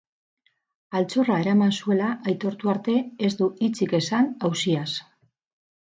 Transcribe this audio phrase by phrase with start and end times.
[0.99, 4.93] Altxorra eraman zuela aitortu arte, ez du hitzik esan auziaz.